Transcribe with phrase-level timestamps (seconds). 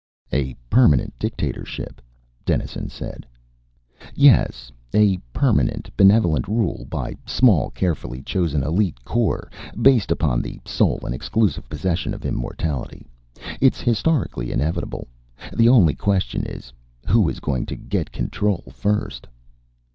[0.31, 2.01] "A permanent dictatorship,"
[2.43, 3.27] Dennison said.
[4.15, 4.71] "Yes.
[4.95, 11.13] A permanent, benevolent rule by small, carefully chosen elite corps, based upon the sole and
[11.13, 13.05] exclusive possession of immortality.
[13.59, 15.07] It's historically inevitable.
[15.53, 16.73] The only question is,
[17.05, 19.27] who is going to get control first?"